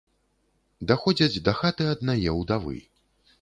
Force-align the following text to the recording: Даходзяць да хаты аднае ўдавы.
Даходзяць 0.91 1.43
да 1.49 1.53
хаты 1.59 1.85
аднае 1.93 2.29
ўдавы. 2.41 2.77